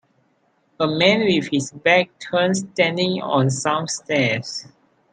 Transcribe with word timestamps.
A 0.79 0.87
man 0.87 1.19
with 1.19 1.49
his 1.51 1.71
back 1.73 2.09
turned 2.17 2.57
standing 2.57 3.21
on 3.21 3.51
some 3.51 3.87
stairs. 3.87 4.65